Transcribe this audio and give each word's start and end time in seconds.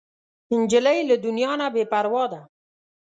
نجلۍ 0.61 0.99
له 1.09 1.15
دنیا 1.25 1.51
نه 1.61 1.67
بې 1.73 1.83
پروا 1.91 2.23
ده. 2.31 2.41